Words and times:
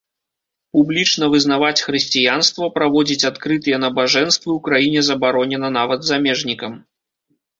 Публічна 0.77 1.25
вызнаваць 1.33 1.83
хрысціянства, 1.87 2.69
праводзіць 2.77 3.27
адкрытыя 3.31 3.77
набажэнствы 3.85 4.49
ў 4.55 4.57
краіне 4.69 5.01
забаронена 5.09 5.69
нават 5.79 5.99
замежнікам. 6.11 6.73